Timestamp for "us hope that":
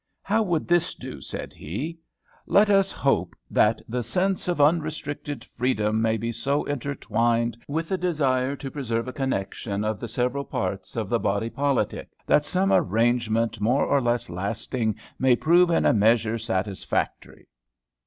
2.71-3.83